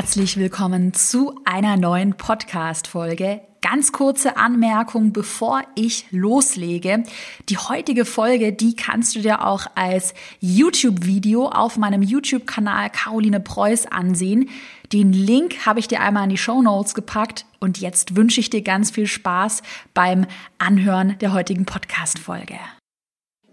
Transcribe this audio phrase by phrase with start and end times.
[0.00, 7.02] Herzlich willkommen zu einer neuen Podcast-Folge ganz kurze Anmerkung, bevor ich loslege.
[7.48, 13.86] Die heutige Folge, die kannst du dir auch als YouTube-Video auf meinem YouTube-Kanal Caroline Preuß
[13.86, 14.50] ansehen.
[14.92, 18.50] Den Link habe ich dir einmal in die Show Notes gepackt und jetzt wünsche ich
[18.50, 19.62] dir ganz viel Spaß
[19.94, 20.26] beim
[20.58, 22.54] Anhören der heutigen Podcast-Folge.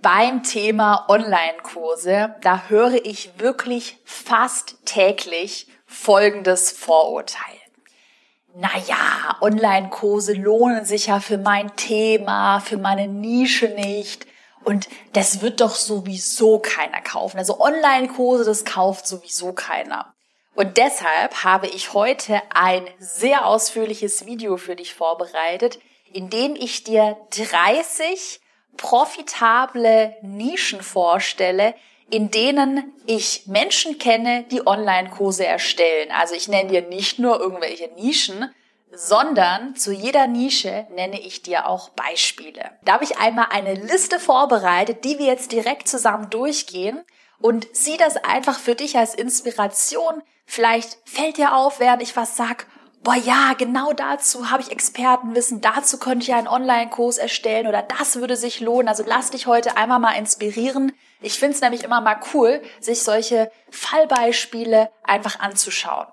[0.04, 7.56] Beim Thema Online-Kurse, da höre ich wirklich fast täglich folgendes Vorurteil
[8.56, 14.26] naja, Online-Kurse lohnen sich ja für mein Thema, für meine Nische nicht.
[14.64, 17.38] Und das wird doch sowieso keiner kaufen.
[17.38, 20.14] Also Online-Kurse, das kauft sowieso keiner.
[20.56, 25.80] Und deshalb habe ich heute ein sehr ausführliches Video für dich vorbereitet,
[26.14, 28.40] in dem ich dir 30
[28.78, 31.76] profitable Nischen vorstelle,
[32.10, 36.12] in denen ich Menschen kenne, die Online-Kurse erstellen.
[36.12, 38.50] Also ich nenne dir nicht nur irgendwelche Nischen,
[38.92, 42.72] sondern zu jeder Nische nenne ich dir auch Beispiele.
[42.84, 47.04] Da habe ich einmal eine Liste vorbereitet, die wir jetzt direkt zusammen durchgehen
[47.40, 50.22] und sieh das einfach für dich als Inspiration.
[50.46, 52.68] Vielleicht fällt dir auf, während ich was sag,
[53.06, 58.16] boah ja, genau dazu habe ich Expertenwissen, dazu könnte ich einen Online-Kurs erstellen oder das
[58.16, 58.90] würde sich lohnen.
[58.90, 60.92] Also lass dich heute einmal mal inspirieren.
[61.22, 66.08] Ich finde es nämlich immer mal cool, sich solche Fallbeispiele einfach anzuschauen.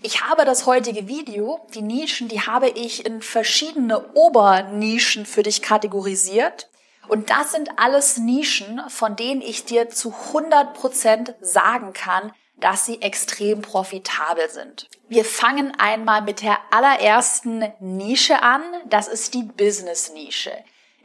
[0.00, 5.60] Ich habe das heutige Video, die Nischen, die habe ich in verschiedene Obernischen für dich
[5.60, 6.70] kategorisiert.
[7.08, 12.86] Und das sind alles Nischen, von denen ich dir zu 100 Prozent sagen kann, dass
[12.86, 14.88] sie extrem profitabel sind.
[15.08, 18.62] Wir fangen einmal mit der allerersten Nische an.
[18.86, 20.52] Das ist die Business-Nische.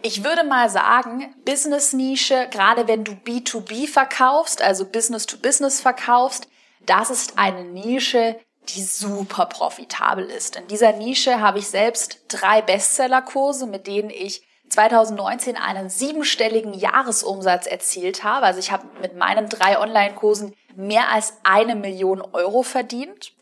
[0.03, 6.47] Ich würde mal sagen, Business-Nische, gerade wenn du B2B verkaufst, also Business-to-Business verkaufst,
[6.85, 10.55] das ist eine Nische, die super profitabel ist.
[10.55, 17.67] In dieser Nische habe ich selbst drei Bestsellerkurse, mit denen ich 2019 einen siebenstelligen Jahresumsatz
[17.67, 18.45] erzielt habe.
[18.45, 23.33] Also ich habe mit meinen drei Online-Kursen mehr als eine Million Euro verdient.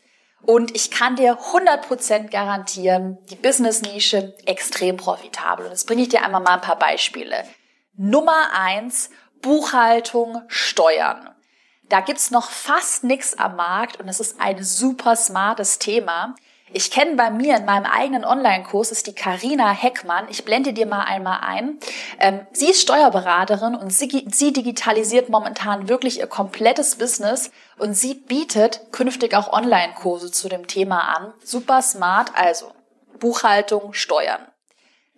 [0.42, 5.66] Und ich kann dir 100% garantieren, die Business-Nische extrem profitabel.
[5.66, 7.44] Und jetzt bringe ich dir einmal mal ein paar Beispiele.
[7.94, 9.10] Nummer eins,
[9.42, 11.30] Buchhaltung, Steuern.
[11.88, 16.34] Da gibt's noch fast nichts am Markt und es ist ein super smartes Thema.
[16.72, 20.26] Ich kenne bei mir in meinem eigenen Online-Kurs ist die Karina Heckmann.
[20.30, 21.78] Ich blende dir mal einmal ein.
[22.18, 28.14] Ähm, sie ist Steuerberaterin und sie, sie digitalisiert momentan wirklich ihr komplettes Business und sie
[28.14, 31.32] bietet künftig auch Online-Kurse zu dem Thema an.
[31.42, 32.72] Super smart, also
[33.20, 34.44] Buchhaltung, Steuern.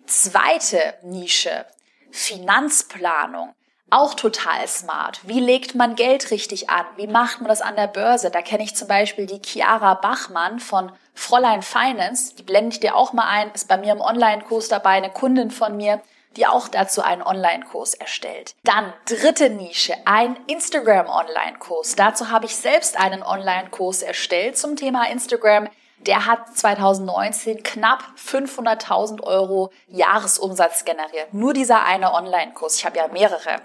[0.05, 1.65] Zweite Nische,
[2.11, 3.53] Finanzplanung.
[3.91, 5.21] Auch total smart.
[5.23, 6.85] Wie legt man Geld richtig an?
[6.95, 8.29] Wie macht man das an der Börse?
[8.29, 12.35] Da kenne ich zum Beispiel die Chiara Bachmann von Fräulein Finance.
[12.35, 13.51] Die blende ich dir auch mal ein.
[13.51, 14.91] Ist bei mir im Online-Kurs dabei.
[14.91, 16.01] Eine Kundin von mir,
[16.37, 18.53] die auch dazu einen Online-Kurs erstellt.
[18.63, 21.95] Dann dritte Nische, ein Instagram-Online-Kurs.
[21.95, 25.67] Dazu habe ich selbst einen Online-Kurs erstellt zum Thema Instagram.
[26.05, 31.33] Der hat 2019 knapp 500.000 Euro Jahresumsatz generiert.
[31.33, 32.75] Nur dieser eine Online-Kurs.
[32.75, 33.59] Ich habe ja mehrere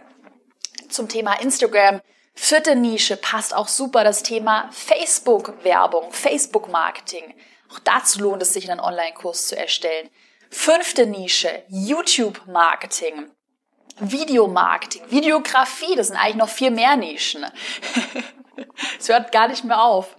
[0.94, 2.00] zum Thema Instagram.
[2.34, 7.34] Vierte Nische passt auch super das Thema Facebook-Werbung, Facebook-Marketing.
[7.72, 10.10] Auch dazu lohnt es sich, einen Online-Kurs zu erstellen.
[10.50, 13.30] Fünfte Nische, YouTube-Marketing.
[14.00, 17.46] Videomarketing, Videografie, das sind eigentlich noch viel mehr Nischen.
[18.98, 20.16] Es hört gar nicht mehr auf.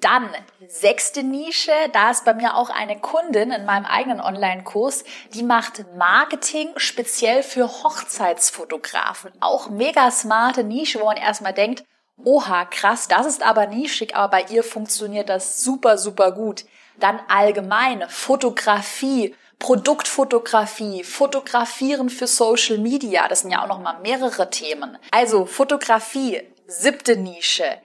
[0.00, 0.28] Dann
[0.68, 5.02] sechste Nische, da ist bei mir auch eine Kundin in meinem eigenen Online-Kurs,
[5.34, 9.32] die macht Marketing speziell für Hochzeitsfotografen.
[9.40, 11.84] Auch mega smarte Nische, wo man erstmal denkt,
[12.24, 16.64] oha, krass, das ist aber nischig, aber bei ihr funktioniert das super, super gut.
[17.00, 24.50] Dann allgemeine Fotografie, Produktfotografie, Fotografieren für Social Media, das sind ja auch noch mal mehrere
[24.50, 24.96] Themen.
[25.10, 27.80] Also Fotografie, siebte Nische.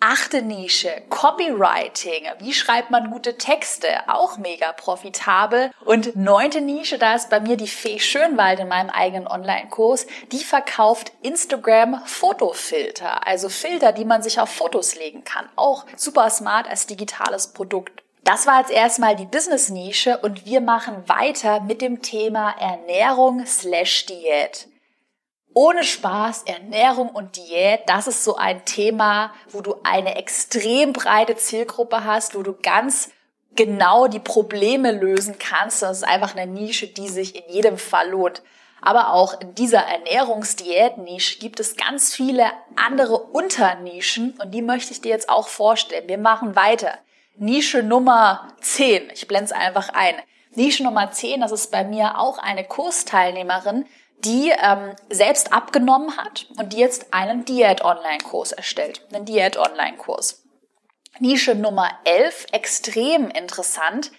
[0.00, 2.26] Achte Nische, Copywriting.
[2.38, 3.88] Wie schreibt man gute Texte?
[4.06, 5.72] Auch mega profitabel.
[5.84, 10.06] Und neunte Nische, da ist bei mir die Fee Schönwald in meinem eigenen Online-Kurs.
[10.30, 13.26] Die verkauft Instagram Fotofilter.
[13.26, 15.48] Also Filter, die man sich auf Fotos legen kann.
[15.56, 18.04] Auch super smart als digitales Produkt.
[18.22, 24.06] Das war jetzt erstmal die Business-Nische und wir machen weiter mit dem Thema Ernährung slash
[24.06, 24.67] Diät
[25.54, 31.36] ohne Spaß, Ernährung und Diät, das ist so ein Thema, wo du eine extrem breite
[31.36, 33.10] Zielgruppe hast, wo du ganz
[33.56, 35.82] genau die Probleme lösen kannst.
[35.82, 38.42] Das ist einfach eine Nische, die sich in jedem Fall lohnt.
[38.80, 42.46] Aber auch in dieser Ernährungsdiät-Nische gibt es ganz viele
[42.76, 46.08] andere Unternischen und die möchte ich dir jetzt auch vorstellen.
[46.08, 46.94] Wir machen weiter.
[47.36, 49.10] Nische Nummer 10.
[49.12, 50.14] Ich blende es einfach ein.
[50.54, 53.84] Nische Nummer 10, das ist bei mir auch eine Kursteilnehmerin,
[54.24, 59.02] die ähm, selbst abgenommen hat und die jetzt einen Diät-Online-Kurs erstellt.
[59.12, 60.42] Einen Diät-Online-Kurs.
[61.20, 64.10] Nische Nummer 11, extrem interessant.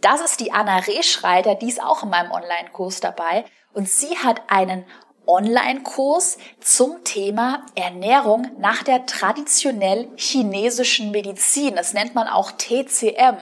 [0.00, 3.44] Das ist die Anna Rehschreiter, die ist auch in meinem Online-Kurs dabei.
[3.72, 4.84] Und sie hat einen
[5.26, 11.76] Online-Kurs zum Thema Ernährung nach der traditionell chinesischen Medizin.
[11.76, 13.38] Das nennt man auch TCM.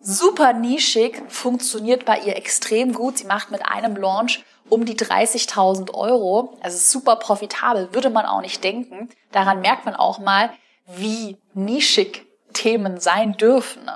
[0.00, 3.18] Super nischig, funktioniert bei ihr extrem gut.
[3.18, 6.56] Sie macht mit einem Launch um die 30.000 Euro.
[6.62, 9.10] Also super profitabel, würde man auch nicht denken.
[9.32, 10.50] Daran merkt man auch mal,
[10.86, 13.90] wie nischig Themen sein dürfen.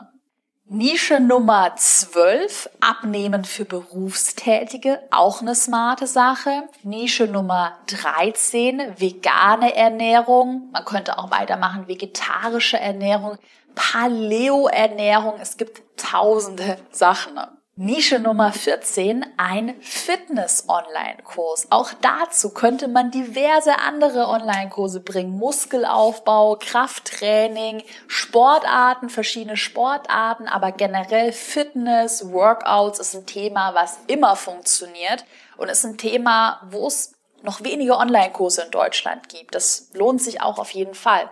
[0.67, 6.65] Nische Nummer 12, Abnehmen für Berufstätige, auch eine smarte Sache.
[6.82, 10.70] Nische Nummer 13, vegane Ernährung.
[10.73, 13.37] Man könnte auch weitermachen, vegetarische Ernährung,
[13.75, 15.35] Paleo-Ernährung.
[15.38, 17.38] Es gibt tausende Sachen.
[17.76, 21.67] Nische Nummer 14, ein Fitness-Online-Kurs.
[21.71, 25.37] Auch dazu könnte man diverse andere Online-Kurse bringen.
[25.37, 35.25] Muskelaufbau, Krafttraining, Sportarten, verschiedene Sportarten, aber generell Fitness, Workouts ist ein Thema, was immer funktioniert
[35.56, 39.53] und ist ein Thema, wo es noch wenige Online-Kurse in Deutschland gibt.
[39.56, 41.29] Das lohnt sich auch auf jeden Fall.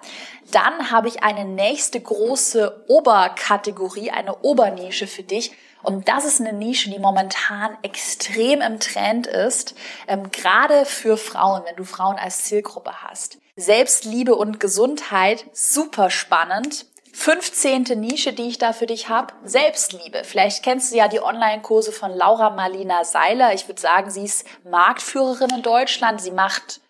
[0.51, 6.53] Dann habe ich eine nächste große Oberkategorie, eine Obernische für dich und das ist eine
[6.53, 9.75] Nische, die momentan extrem im Trend ist,
[10.07, 13.39] ähm, gerade für Frauen, wenn du Frauen als Zielgruppe hast.
[13.57, 16.87] Selbstliebe und Gesundheit, super spannend.
[17.15, 17.83] 15.
[18.01, 20.25] Nische, die ich da für dich habe, Selbstliebe.
[20.25, 23.53] Vielleicht kennst du ja die Online-Kurse von Laura Marlina Seiler.
[23.53, 26.23] Ich würde sagen, sie ist Marktführerin in Deutschland.
[26.23, 26.81] Sie macht,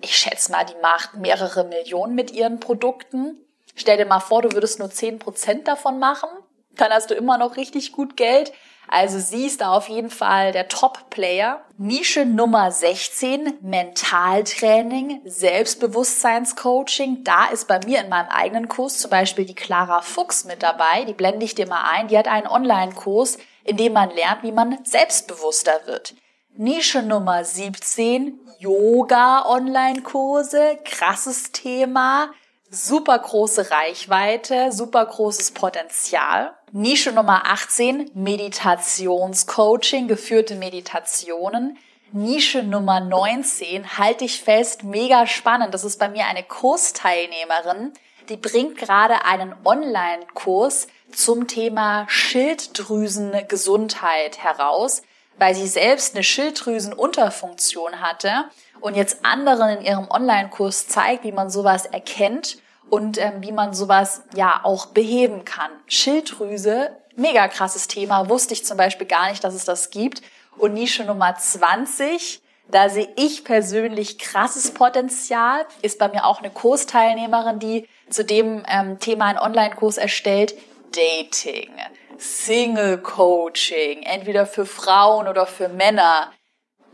[0.00, 3.40] ich schätze mal, die macht mehrere Millionen mit ihren Produkten.
[3.74, 6.28] Stell dir mal vor, du würdest nur 10% davon machen
[6.76, 8.52] dann hast du immer noch richtig gut Geld.
[8.88, 11.60] Also sie ist da auf jeden Fall der Top-Player.
[11.76, 17.24] Nische Nummer 16, Mentaltraining, Selbstbewusstseinscoaching.
[17.24, 21.04] Da ist bei mir in meinem eigenen Kurs zum Beispiel die Clara Fuchs mit dabei.
[21.04, 22.06] Die blende ich dir mal ein.
[22.08, 26.14] Die hat einen Online-Kurs, in dem man lernt, wie man selbstbewusster wird.
[26.54, 30.78] Nische Nummer 17, Yoga-Online-Kurse.
[30.84, 32.30] Krasses Thema
[32.76, 36.52] super große Reichweite, super großes Potenzial.
[36.72, 41.78] Nische Nummer 18, Meditationscoaching, geführte Meditationen.
[42.12, 45.72] Nische Nummer 19, halte ich fest, mega spannend.
[45.72, 47.94] Das ist bei mir eine Kursteilnehmerin,
[48.28, 55.00] die bringt gerade einen Online-Kurs zum Thema Schilddrüsengesundheit heraus,
[55.38, 58.44] weil sie selbst eine Schilddrüsenunterfunktion hatte
[58.80, 62.58] und jetzt anderen in ihrem Online-Kurs zeigt, wie man sowas erkennt
[62.90, 65.70] und ähm, wie man sowas ja auch beheben kann.
[65.86, 70.22] Schilddrüse, mega krasses Thema, wusste ich zum Beispiel gar nicht, dass es das gibt.
[70.58, 76.50] Und Nische Nummer 20, da sehe ich persönlich krasses Potenzial, ist bei mir auch eine
[76.50, 80.54] Kursteilnehmerin, die zu dem ähm, Thema einen Online-Kurs erstellt,
[80.92, 81.70] Dating,
[82.16, 86.32] Single Coaching, entweder für Frauen oder für Männer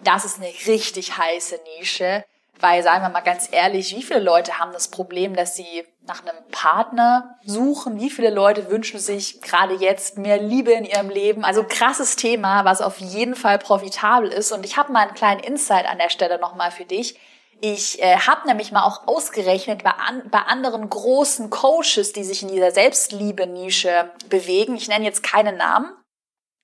[0.05, 2.25] das ist eine richtig heiße Nische,
[2.63, 6.23] weil, sagen wir mal ganz ehrlich, wie viele Leute haben das Problem, dass sie nach
[6.23, 8.01] einem Partner suchen?
[8.01, 11.45] Wie viele Leute wünschen sich gerade jetzt mehr Liebe in ihrem Leben?
[11.45, 14.53] Also krasses Thema, was auf jeden Fall profitabel ist.
[14.53, 17.19] Und ich habe mal einen kleinen Insight an der Stelle nochmal für dich.
[17.61, 22.43] Ich äh, habe nämlich mal auch ausgerechnet bei, an, bei anderen großen Coaches, die sich
[22.43, 24.77] in dieser Selbstliebe-Nische bewegen.
[24.77, 25.93] Ich nenne jetzt keine Namen,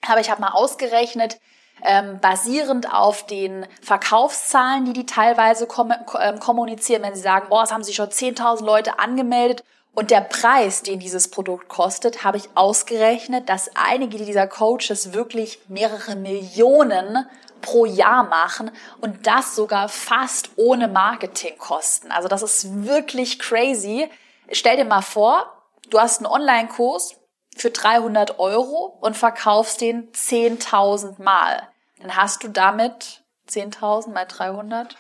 [0.07, 1.39] aber ich habe mal ausgerechnet,
[1.85, 7.63] ähm, basierend auf den Verkaufszahlen, die die teilweise kom ähm, kommunizieren, wenn sie sagen, boah,
[7.63, 9.65] es haben sich schon 10.000 Leute angemeldet
[9.99, 15.59] und der Preis, den dieses Produkt kostet, habe ich ausgerechnet, dass einige dieser Coaches wirklich
[15.67, 17.27] mehrere Millionen
[17.63, 18.71] pro Jahr machen
[19.01, 22.13] und das sogar fast ohne Marketingkosten.
[22.13, 24.09] Also das ist wirklich crazy.
[24.53, 25.53] Stell dir mal vor,
[25.91, 27.17] du hast einen Online-Kurs,
[27.61, 31.63] für 300 Euro und verkaufst den 10.000 Mal.
[32.01, 34.97] Dann hast du damit 10.000 mal 300.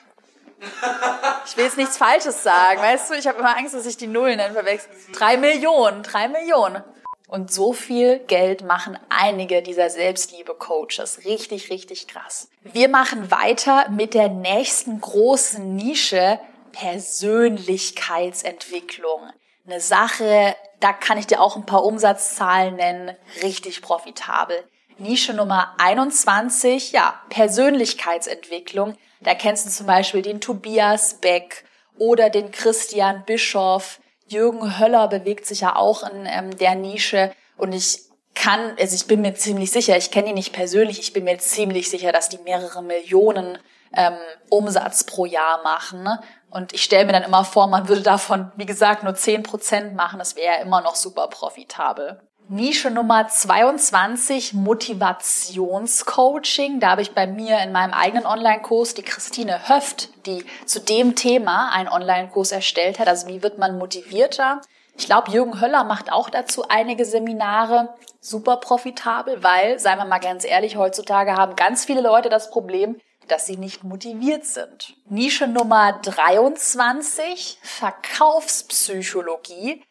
[1.46, 3.14] Ich will jetzt nichts Falsches sagen, weißt du?
[3.14, 4.90] Ich habe immer Angst, dass ich die Nullen dann verwechsel.
[5.12, 6.82] Drei Millionen, drei Millionen.
[7.28, 11.26] Und so viel Geld machen einige dieser Selbstliebe-Coaches.
[11.26, 12.48] Richtig, richtig krass.
[12.62, 16.40] Wir machen weiter mit der nächsten großen Nische
[16.72, 19.30] Persönlichkeitsentwicklung.
[19.68, 24.64] Eine Sache, da kann ich dir auch ein paar Umsatzzahlen nennen, richtig profitabel.
[24.98, 28.96] Nische Nummer 21, ja, Persönlichkeitsentwicklung.
[29.20, 31.64] Da kennst du zum Beispiel den Tobias Beck
[31.98, 34.00] oder den Christian Bischoff.
[34.26, 38.07] Jürgen Höller bewegt sich ja auch in ähm, der Nische und ich
[38.38, 41.38] kann, also ich bin mir ziemlich sicher, ich kenne ihn nicht persönlich, ich bin mir
[41.38, 43.58] ziemlich sicher, dass die mehrere Millionen
[43.92, 44.14] ähm,
[44.48, 46.04] Umsatz pro Jahr machen.
[46.04, 46.20] Ne?
[46.50, 49.96] Und ich stelle mir dann immer vor, man würde davon, wie gesagt, nur zehn Prozent
[49.96, 52.20] machen, das wäre ja immer noch super profitabel.
[52.50, 56.80] Nische Nummer 22, Motivationscoaching.
[56.80, 61.14] Da habe ich bei mir in meinem eigenen Online-Kurs die Christine Höft, die zu dem
[61.14, 63.08] Thema einen Online-Kurs erstellt hat.
[63.08, 64.62] Also wie wird man motivierter?
[64.98, 67.94] Ich glaube, Jürgen Höller macht auch dazu einige Seminare.
[68.20, 73.00] Super profitabel, weil, seien wir mal ganz ehrlich, heutzutage haben ganz viele Leute das Problem,
[73.28, 74.96] dass sie nicht motiviert sind.
[75.08, 79.84] Nische Nummer 23, Verkaufspsychologie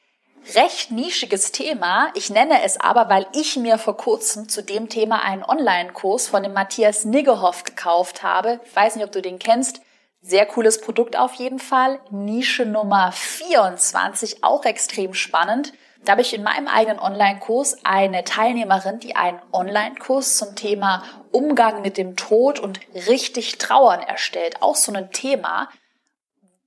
[0.55, 2.09] recht nischiges Thema.
[2.13, 6.43] Ich nenne es aber, weil ich mir vor kurzem zu dem Thema einen Online-Kurs von
[6.43, 8.59] dem Matthias Niggehoff gekauft habe.
[8.65, 9.81] Ich weiß nicht, ob du den kennst.
[10.27, 11.99] Sehr cooles Produkt auf jeden Fall.
[12.09, 15.73] Nische Nummer 24, auch extrem spannend.
[16.03, 21.81] Da habe ich in meinem eigenen Online-Kurs eine Teilnehmerin, die einen Online-Kurs zum Thema Umgang
[21.81, 24.61] mit dem Tod und richtig Trauern erstellt.
[24.61, 25.69] Auch so ein Thema,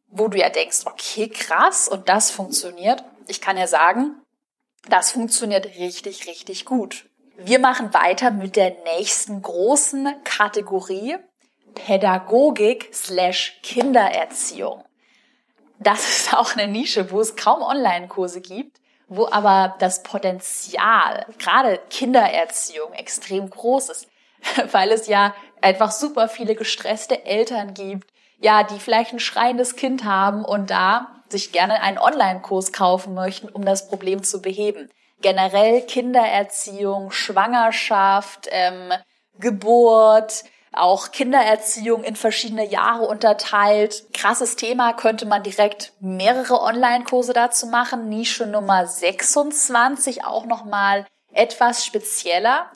[0.08, 4.16] wo du ja denkst, okay, krass, und das funktioniert ich kann ja sagen,
[4.88, 7.06] das funktioniert richtig, richtig gut.
[7.36, 11.16] Wir machen weiter mit der nächsten großen Kategorie
[11.74, 14.84] Pädagogik slash Kindererziehung.
[15.78, 21.80] Das ist auch eine Nische, wo es kaum Online-Kurse gibt, wo aber das Potenzial, gerade
[21.90, 24.08] Kindererziehung, extrem groß ist,
[24.72, 30.04] weil es ja einfach super viele gestresste Eltern gibt, ja, die vielleicht ein schreiendes Kind
[30.04, 34.90] haben und da sich gerne einen Online-Kurs kaufen möchten, um das Problem zu beheben.
[35.20, 38.92] Generell Kindererziehung, Schwangerschaft, ähm,
[39.38, 44.04] Geburt, auch Kindererziehung in verschiedene Jahre unterteilt.
[44.12, 48.08] Krasses Thema, könnte man direkt mehrere Online-Kurse dazu machen.
[48.08, 52.70] Nische Nummer 26 auch nochmal etwas spezieller.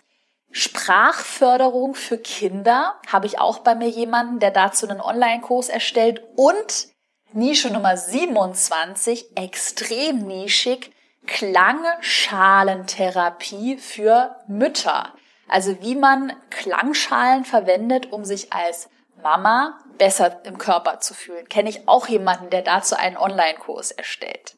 [0.50, 6.88] Sprachförderung für Kinder habe ich auch bei mir jemanden, der dazu einen Online-Kurs erstellt und
[7.32, 10.92] Nische Nummer 27, extrem nischig,
[11.26, 15.12] Klangschalentherapie für Mütter.
[15.48, 18.88] Also wie man Klangschalen verwendet, um sich als
[19.22, 21.48] Mama besser im Körper zu fühlen.
[21.48, 24.56] Kenne ich auch jemanden, der dazu einen Online-Kurs erstellt.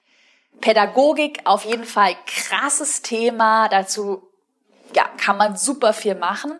[0.61, 3.69] Pädagogik auf jeden Fall krasses Thema.
[3.69, 4.23] Dazu
[4.95, 6.59] ja, kann man super viel machen.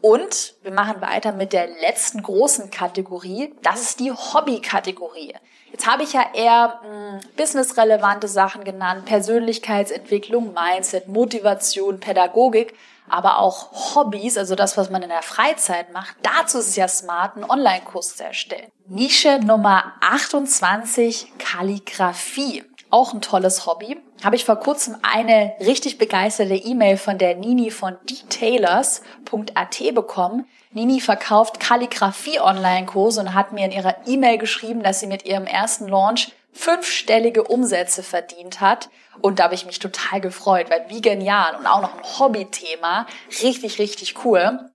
[0.00, 3.54] Und wir machen weiter mit der letzten großen Kategorie.
[3.62, 5.34] Das ist die Hobby-Kategorie.
[5.72, 12.74] Jetzt habe ich ja eher hm, businessrelevante Sachen genannt, Persönlichkeitsentwicklung, Mindset, Motivation, Pädagogik,
[13.10, 16.16] aber auch Hobbys, also das, was man in der Freizeit macht.
[16.22, 18.70] Dazu ist es ja smart, einen Online-Kurs zu erstellen.
[18.86, 22.64] Nische Nummer 28, Kalligraphie.
[22.90, 23.98] Auch ein tolles Hobby.
[24.24, 31.00] Habe ich vor kurzem eine richtig begeisterte E-Mail von der Nini von detailers.at bekommen Nini
[31.00, 36.32] verkauft Kalligrafie-Online-Kurse und hat mir in ihrer E-Mail geschrieben, dass sie mit ihrem ersten Launch
[36.52, 38.90] fünfstellige Umsätze verdient hat.
[39.20, 43.06] Und da habe ich mich total gefreut, weil wie genial und auch noch ein Hobbythema.
[43.42, 44.70] Richtig, richtig cool.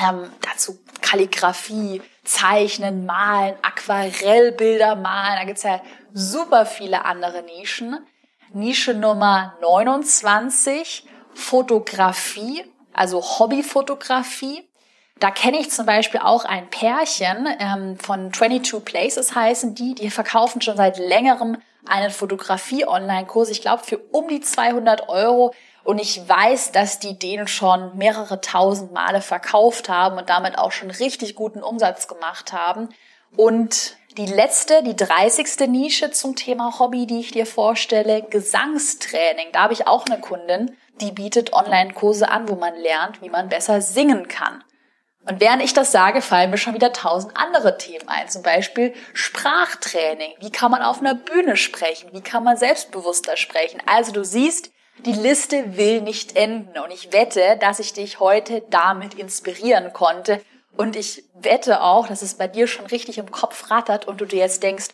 [0.00, 5.36] Ähm, dazu Kalligrafie, Zeichnen, Malen, Aquarellbilder malen.
[5.38, 7.98] Da gibt's ja super viele andere Nischen.
[8.54, 14.68] Nische Nummer 29, Fotografie, also Hobbyfotografie.
[15.22, 20.10] Da kenne ich zum Beispiel auch ein Pärchen ähm, von 22 Places heißen die, die
[20.10, 25.54] verkaufen schon seit längerem einen Fotografie-Online-Kurs, ich glaube für um die 200 Euro.
[25.84, 30.72] Und ich weiß, dass die den schon mehrere tausend Male verkauft haben und damit auch
[30.72, 32.88] schon richtig guten Umsatz gemacht haben.
[33.36, 35.68] Und die letzte, die 30.
[35.68, 39.52] Nische zum Thema Hobby, die ich dir vorstelle, Gesangstraining.
[39.52, 43.48] Da habe ich auch eine Kundin, die bietet Online-Kurse an, wo man lernt, wie man
[43.48, 44.64] besser singen kann.
[45.26, 48.28] Und während ich das sage, fallen mir schon wieder tausend andere Themen ein.
[48.28, 50.32] Zum Beispiel Sprachtraining.
[50.40, 52.10] Wie kann man auf einer Bühne sprechen?
[52.12, 53.80] Wie kann man selbstbewusster sprechen?
[53.86, 54.72] Also du siehst,
[55.06, 56.76] die Liste will nicht enden.
[56.78, 60.40] Und ich wette, dass ich dich heute damit inspirieren konnte.
[60.76, 64.24] Und ich wette auch, dass es bei dir schon richtig im Kopf rattert und du
[64.24, 64.88] dir jetzt denkst,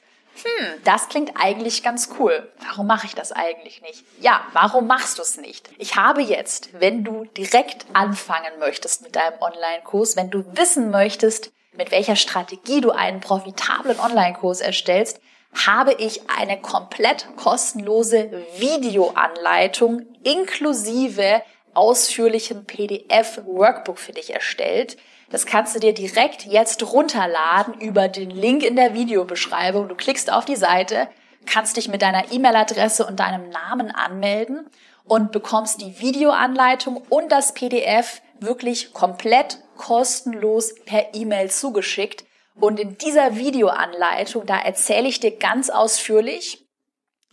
[0.45, 2.51] hm, das klingt eigentlich ganz cool.
[2.67, 4.05] Warum mache ich das eigentlich nicht?
[4.21, 5.71] Ja, warum machst du es nicht?
[5.79, 11.53] Ich habe jetzt, wenn du direkt anfangen möchtest mit deinem Online-Kurs, wenn du wissen möchtest,
[11.73, 15.21] mit welcher Strategie du einen profitablen Online-Kurs erstellst,
[15.55, 21.43] habe ich eine komplett kostenlose Videoanleitung inklusive
[21.79, 24.97] ausführlichen PDF-Workbook für dich erstellt.
[25.31, 29.89] Das kannst du dir direkt jetzt runterladen über den Link in der Videobeschreibung.
[29.89, 31.09] Du klickst auf die Seite,
[31.47, 34.69] kannst dich mit deiner E-Mail-Adresse und deinem Namen anmelden
[35.05, 42.25] und bekommst die Videoanleitung und das PDF wirklich komplett kostenlos per E-Mail zugeschickt.
[42.57, 46.67] Und in dieser Videoanleitung, da erzähle ich dir ganz ausführlich,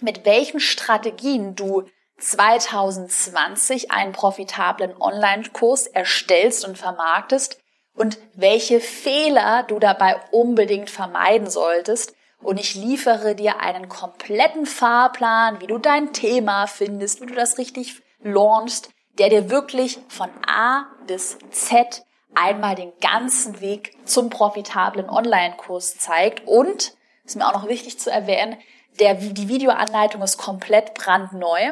[0.02, 1.84] mit welchen Strategien du
[2.18, 7.60] 2020 einen profitablen Online-Kurs erstellst und vermarktest
[7.96, 12.14] und welche Fehler du dabei unbedingt vermeiden solltest.
[12.42, 17.58] Und ich liefere dir einen kompletten Fahrplan, wie du dein Thema findest, wie du das
[17.58, 22.06] richtig launchst, der dir wirklich von A bis Z
[22.36, 26.46] einmal den ganzen Weg zum profitablen Online-Kurs zeigt.
[26.46, 26.94] Und,
[27.24, 28.58] ist mir auch noch wichtig zu erwähnen,
[29.00, 31.72] der, die Videoanleitung ist komplett brandneu.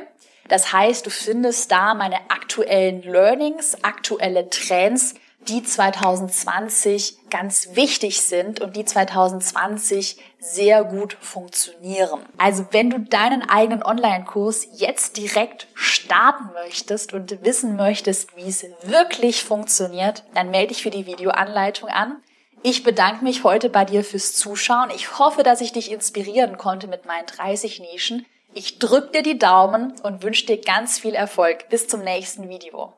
[0.54, 5.16] Das heißt, du findest da meine aktuellen Learnings, aktuelle Trends,
[5.48, 12.22] die 2020 ganz wichtig sind und die 2020 sehr gut funktionieren.
[12.38, 18.64] Also wenn du deinen eigenen Online-Kurs jetzt direkt starten möchtest und wissen möchtest, wie es
[18.84, 22.22] wirklich funktioniert, dann melde dich für die Videoanleitung an.
[22.62, 24.92] Ich bedanke mich heute bei dir fürs Zuschauen.
[24.96, 28.28] Ich hoffe, dass ich dich inspirieren konnte mit meinen 30 Nischen.
[28.56, 31.70] Ich drücke dir die Daumen und wünsche dir ganz viel Erfolg.
[31.70, 32.94] Bis zum nächsten Video.